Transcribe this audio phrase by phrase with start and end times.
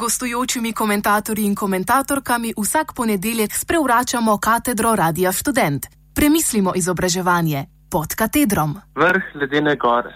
[0.00, 5.86] gostujočimi komentatorji in komentatorkami vsak ponedeljek sprevračamo katedro Radia Student.
[6.14, 7.60] Premislimo izobraževanje
[7.92, 8.70] pod katedrom.
[8.94, 10.12] Vrh ledene gore.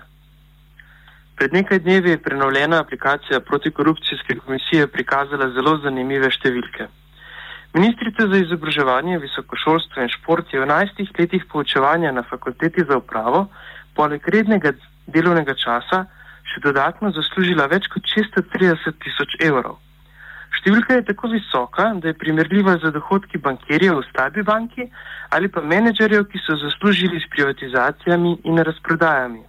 [1.37, 6.89] Pred nekaj dnevi je prenovljena aplikacija protikorupcijske komisije prikazala zelo zanimive številke.
[7.75, 13.49] Ministrica za izobraževanje, visokošolstvo in šport je v 11 letih poučevanja na fakulteti za upravo
[13.95, 14.73] poleg rednega
[15.07, 16.07] delovnega časa
[16.53, 19.81] še dodatno zaslužila več kot 630 tisoč evrov.
[20.55, 24.87] Številka je tako visoka, da je primerljiva z dohodki bankirjev v slabi banki
[25.35, 29.43] ali pa menedžerjev, ki so zaslužili s privatizacijami in razprodajami.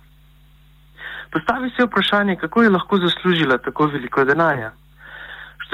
[1.32, 4.72] Postavi se vprašanje, kako je lahko zaslužila tako veliko denarja.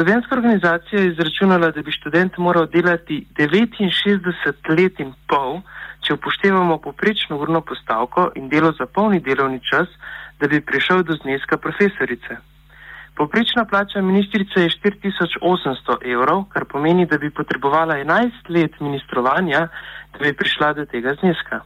[0.01, 5.59] Študentska organizacija je izračunala, da bi študent moral delati 69 let in pol,
[6.01, 9.87] če upoštevamo poprečno urno postavko in delo za polni delovni čas,
[10.39, 12.37] da bi prišel do zneska profesorice.
[13.15, 19.67] Poprečna plača ministrice je 4800 evrov, kar pomeni, da bi potrebovala 11 let ministrovanja,
[20.13, 21.61] da bi prišla do tega zneska.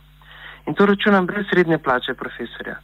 [0.68, 2.76] In to računam brez srednje plače profesorja.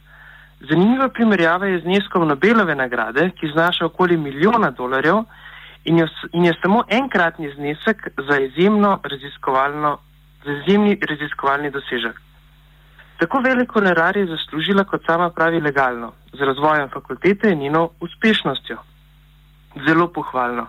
[0.70, 5.24] Zanimiva primerjava je zneskom Nobelove nagrade, ki znaša okoli milijona dolarjev
[5.84, 8.38] in je, in je samo enkratni znesek za,
[10.44, 12.20] za izjemni raziskovalni dosežek.
[13.18, 18.76] Tako velik honorar je zaslužila, kot sama pravi, legalno, z razvojem fakultete in njeno uspešnostjo.
[19.86, 20.66] Zelo pohvalno.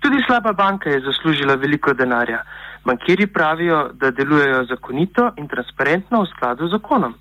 [0.00, 2.42] Tudi slaba banka je zaslužila veliko denarja.
[2.84, 7.14] Bankiri pravijo, da delujejo zakonito in transparentno v skladu z zakonom.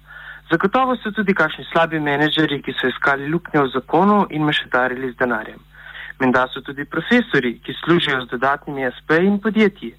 [0.49, 5.19] Zagotovo so tudi kakšni slabi menedžeri, ki so iskali luknje v zakonu in mešetarili z
[5.19, 5.59] denarjem.
[6.19, 9.91] Menda so tudi profesori, ki služijo z dodatnimi SP in podjetji.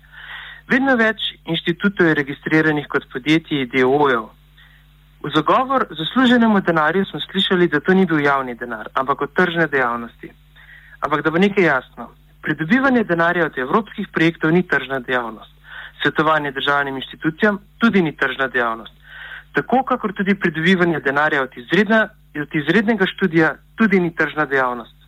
[0.73, 4.25] Vedno več inštitutov je registriranih kot podjetji DOO-jev.
[5.21, 9.69] V zagovor zasluženemu denarju smo slišali, da to ni bil javni denar, ampak od tržne
[9.69, 10.33] dejavnosti.
[11.05, 12.09] Ampak da bo nekaj jasno,
[12.43, 15.53] pridobivanje denarja od evropskih projektov ni tržna dejavnost.
[16.03, 18.98] Svetovanje državnim inštitucijam tudi ni tržna dejavnost
[19.53, 24.99] tako kakor tudi pridobivanje denarja od, izredna, od izrednega študija tudi ni tržna dejavnost.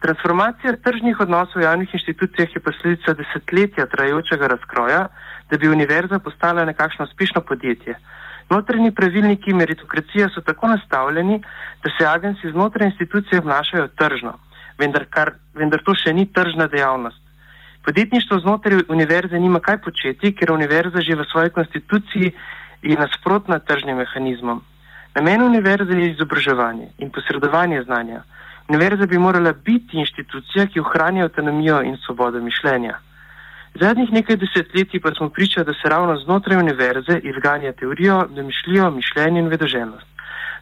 [0.00, 5.08] Transformacija tržnih odnosov v javnih inštitucijah je posledica desetletja trajajočega razkroja,
[5.50, 7.98] da bi univerza postala nekakšno uspešno podjetje.
[8.50, 11.42] Notrni pravilniki meritokracije so tako nastavljeni,
[11.84, 14.38] da se agenci znotraj institucije obnašajo tržno,
[14.78, 17.20] vendar, kar, vendar to še ni tržna dejavnost.
[17.84, 22.32] Podjetništvo znotraj univerze nima kaj početi, ker univerza že v svoji konstituciji
[22.82, 24.62] je nasprotna tržnim mehanizmom.
[25.14, 28.22] Namen univerze je izobraževanje in posredovanje znanja.
[28.68, 32.98] Univerza bi morala biti inštitucija, ki ohranja avtonomijo in svobodo mišljenja.
[33.74, 39.40] Zadnjih nekaj desetletij pa smo priča, da se ravno znotraj univerze izganja teorijo, domišljijo, mišljenje
[39.40, 40.06] in vedoželjnost.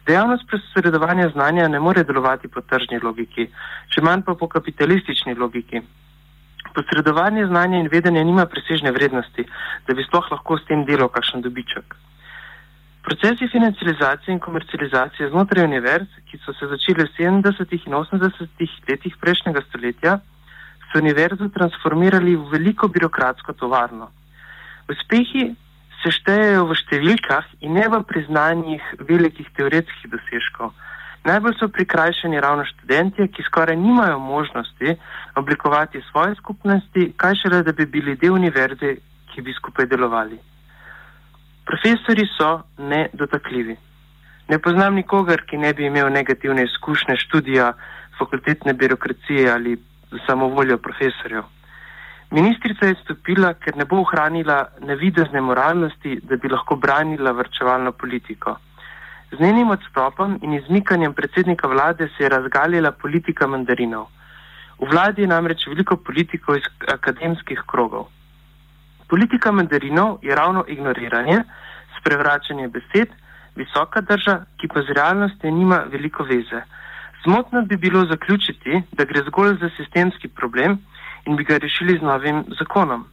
[0.07, 3.49] Dejavnost posredovanja znanja ne more delovati po tržni logiki,
[3.93, 5.81] še manj pa po kapitalistični logiki.
[6.73, 9.45] Posredovanje znanja in vedenja nima presežne vrednosti,
[9.87, 11.95] da bi sploh lahko s tem delal kakšen dobiček.
[13.03, 17.87] Procesi financializacije in komercializacije znotraj univerz, ki so se začeli v 70.
[17.87, 18.67] in 80.
[18.89, 20.19] letih prejšnjega stoletja,
[20.91, 24.11] so univerzo transformirali v veliko birokratsko tovarno.
[24.89, 25.55] Uspehi
[26.03, 30.73] se štejejo v številkah in ne v priznanjih velikih teoretskih dosežkov.
[31.27, 34.95] Najbolj so prikrajšani ravno študentje, ki skoraj nimajo možnosti
[35.35, 38.95] oblikovati svoje skupnosti, kaj šele, da bi bili del univerze,
[39.31, 40.39] ki bi skupaj delovali.
[41.69, 43.75] Profesori so nedotakljivi.
[44.49, 47.73] Ne poznam nikogar, ki ne bi imel negativne izkušnje študija
[48.17, 49.77] fakultetne birokracije ali
[50.25, 51.43] samovoljo profesorjev.
[52.31, 58.57] Ministrica je stopila, ker ne bo ohranila nevidezne moralnosti, da bi lahko branila vrčevalno politiko.
[59.31, 64.07] Z njenim odstopom in izmikanjem predsednika vlade se je razgalila politika mandarinov.
[64.79, 68.07] V vladi je namreč veliko politikov iz akademskih krogov.
[69.09, 71.43] Politika mandarinov je ravno ignoriranje,
[71.99, 73.09] sprevračanje besed,
[73.55, 76.61] visoka drža, ki pa z realnostjo nima veliko veze.
[77.23, 80.77] Zmotno bi bilo zaključiti, da gre zgolj za sistemski problem
[81.25, 83.07] in bi ga rešili z novim zakonom.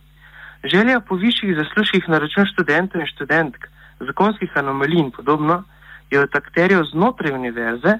[0.64, 3.66] Želja po višjih zaslužkih na račun študentov in študentk,
[4.00, 5.62] zakonskih anomalij in podobno
[6.10, 7.98] je od akterjev znotraj univerze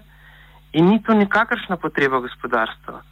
[0.72, 3.02] in ni to nikakršna potreba gospodarstva.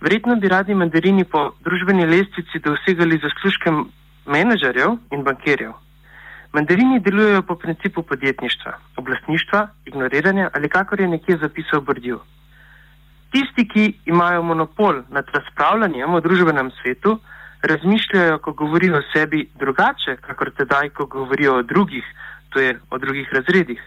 [0.00, 3.70] Verjetno bi radi mandarini po družbeni lestvici dosegali zaslužke
[4.28, 5.72] menedžerjev in bankirjev.
[6.52, 12.20] Mandarini delujejo po principu podjetništva, oblastništva, ignoriranja ali kakor je nekje zapisal Brdju.
[13.32, 17.18] Tisti, ki imajo monopol nad razpravljanjem o družbenem svetu,
[17.62, 22.04] razmišljajo, ko govorijo o sebi drugače, kakor tedaj, ko govorijo o drugih,
[22.50, 23.82] to je o drugih razredih.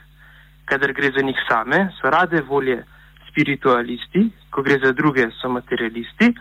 [0.66, 2.84] Kadar gre za njih same, so rade volje
[3.32, 6.34] spiritualisti, ko gre za druge, so materialisti,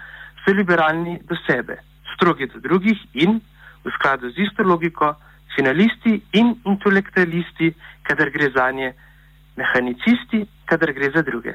[0.45, 1.79] so liberalni do sebe,
[2.15, 3.41] strogi do drugih in,
[3.85, 5.15] v skladu z isto logiko,
[5.57, 8.93] finalisti in intelektualisti, kadar gre za nje,
[9.57, 11.55] mehanicisti, kadar gre za druge.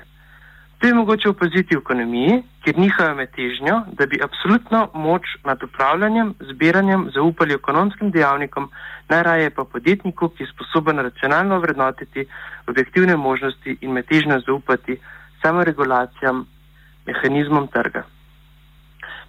[0.80, 5.64] To je mogoče opaziti v ekonomiji, kjer nihajo med težnjo, da bi absolutno moč nad
[5.64, 8.68] upravljanjem, zbiranjem zaupali ekonomskim dejavnikom,
[9.10, 12.28] najraje pa podjetniku, ki je sposoben racionalno vrednotiti
[12.68, 15.00] objektivne možnosti in med težnjo zaupati
[15.42, 16.46] samoregulacijam,
[17.08, 18.04] mehanizmom trga.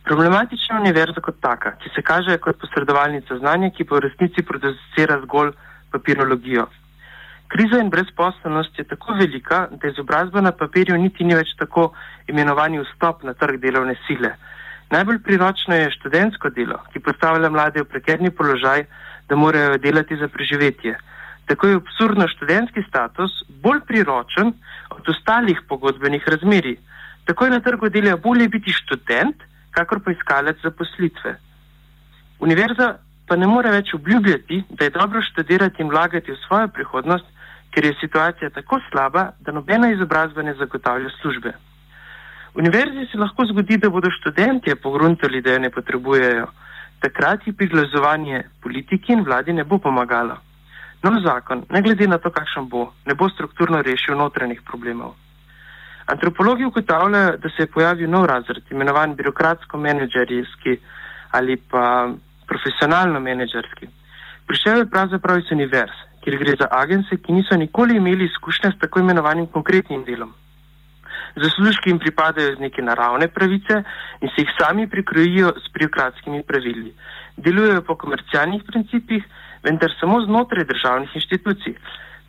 [0.06, 5.16] Problematična univerza kot taka, ki se kaže kot posredovalnica znanja, ki pa v resnici producira
[5.24, 5.50] zgolj
[5.90, 6.66] papirologijo.
[7.50, 11.88] Kriza in brezposobnost je tako velika, da izobrazba na papirju niti ni več tako
[12.30, 14.30] imenovani vstop na trg delovne sile.
[14.94, 18.86] Najbolj priročno je študentsko delo, ki postavlja mlade v prekerni položaj,
[19.28, 20.94] da morajo delati za preživetje.
[21.50, 24.54] Tako je absurdno študentski status bolj priročen
[24.90, 26.76] od ostalih pogodbenih razmeri.
[27.26, 29.42] Tako je na trgu dela bolje biti študent,
[29.76, 31.36] kakor pa iskalec zaposlitve.
[32.40, 32.96] Univerza
[33.28, 37.26] pa ne more več obljubljati, da je dobro študirati in vlagati v svojo prihodnost,
[37.74, 41.52] ker je situacija tako slaba, da nobena izobrazba ne zagotavlja službe.
[42.56, 46.46] Univerzi se lahko zgodi, da bodo študentje pogruntali, da je ne potrebujejo.
[47.04, 50.38] Takrat ji priglazovanje politiki in vladi ne bo pomagalo.
[51.02, 55.12] Nov zakon, ne glede na to, kakšen bo, ne bo strukturno rešil notranjih problemov.
[56.06, 60.78] Antropologi ugotavljajo, da se je pojavil nov razred, imenovan birokratsko-menedžerski
[61.30, 62.08] ali pa
[62.46, 63.88] profesionalno-menedžerski.
[64.46, 68.78] Prišel je pravzaprav iz univerz, kjer gre za agence, ki niso nikoli imeli izkušnja s
[68.78, 70.34] tako imenovanim konkretnim delom.
[71.36, 73.82] Zaslužki jim pripadajo z neke naravne pravice
[74.20, 76.94] in se jih sami prikrojijo s birokratskimi pravili.
[77.36, 79.24] Delujejo po komercialnih principih,
[79.62, 81.74] vendar samo znotraj državnih inštitucij.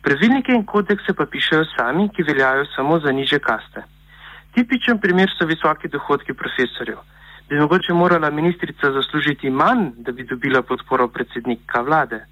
[0.08, 3.82] Pravilnike in kodekse pa pišejo sami, ki veljajo samo za niže kaste.
[4.54, 7.02] Tipičen primer so visoki dohodki profesorjev.
[7.48, 12.24] Bi mogoče morala ministrica zaslužiti manj, da bi dobila podporo predsednika vlade?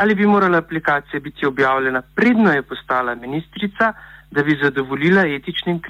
[0.00, 3.92] ali bi morala aplikacija biti objavljena predno je postala ministrica,
[4.30, 5.80] da bi zadovoljila etičnim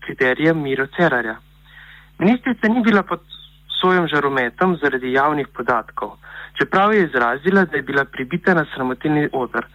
[0.00, 1.36] kriterijem Miro Cerarja.
[2.18, 3.20] Ministrica ni bila pod
[3.80, 6.10] svojim žarometom zaradi javnih podatkov,
[6.58, 9.66] čeprav je izrazila, da je bila pribita na sramotilni odr.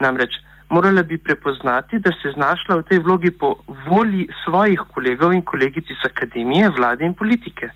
[0.00, 3.54] Namreč morala bi prepoznati, da se je znašla v tej vlogi po
[3.86, 7.70] volji svojih kolegov in kolegic iz akademije, vlade in politike.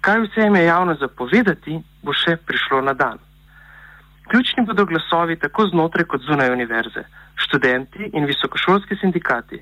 [0.00, 3.18] Kaj vse jim je javno zapovedati, bo še prišlo na dan.
[4.30, 7.04] Ključni bodo glasovi tako znotraj kot zunaj univerze,
[7.36, 9.60] študenti in visokošolski sindikati.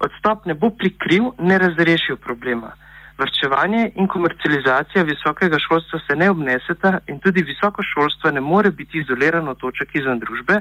[0.00, 2.72] Odstop ne bo prikril, ne razrešil problema.
[3.18, 8.98] Vrčevanje in komercializacija visokega šolstva se ne obneseta in tudi visoko šolstvo ne more biti
[8.98, 10.60] izolirano toček izven družbe,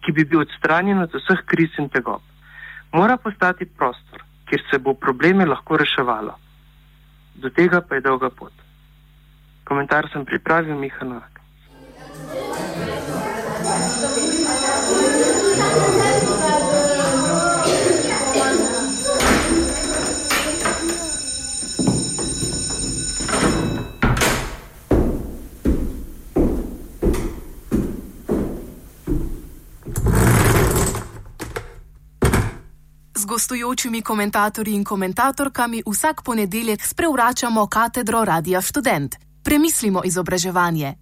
[0.00, 2.22] ki bi bil odstranjen od vseh kriz in tegob.
[2.92, 6.38] Mora postati prostor, kjer se bo probleme lahko reševalo.
[7.34, 8.52] Do tega pa je dolga pot.
[9.64, 11.40] Komentar sem pripravil Miha Novak.
[33.20, 39.16] Z gostujočimi komentatorji in komentatorkami vsak ponedeljek sprevračamo katedro Radia Student.
[39.44, 40.94] Premislimo izobraževanje.